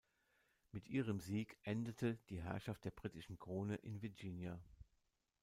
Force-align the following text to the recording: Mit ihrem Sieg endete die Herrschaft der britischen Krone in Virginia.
Mit 0.71 0.87
ihrem 0.87 1.19
Sieg 1.19 1.59
endete 1.61 2.17
die 2.31 2.41
Herrschaft 2.41 2.85
der 2.85 2.89
britischen 2.89 3.37
Krone 3.37 3.75
in 3.75 4.01
Virginia. 4.01 4.59